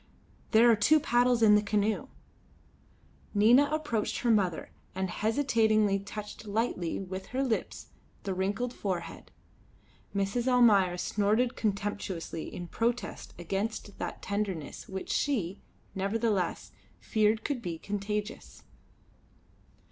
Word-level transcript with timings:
There 0.49 0.67
are 0.71 0.75
two 0.75 0.99
paddles 0.99 1.43
in 1.43 1.53
the 1.53 1.61
canoe." 1.61 2.07
Nina 3.35 3.69
approached 3.71 4.21
her 4.21 4.31
mother 4.31 4.71
and 4.95 5.11
hesitatingly 5.11 5.99
touched 5.99 6.47
lightly 6.47 6.99
with 6.99 7.27
her 7.27 7.43
lips 7.43 7.89
the 8.23 8.33
wrinkled 8.33 8.73
forehead. 8.73 9.29
Mrs. 10.15 10.47
Almayer 10.47 10.97
snorted 10.97 11.55
contemptuously 11.55 12.51
in 12.51 12.67
protest 12.67 13.35
against 13.37 13.99
that 13.99 14.23
tenderness 14.23 14.89
which 14.89 15.11
she, 15.11 15.61
nevertheless, 15.93 16.71
feared 16.99 17.43
could 17.45 17.61
be 17.61 17.77
contagious. 17.77 18.63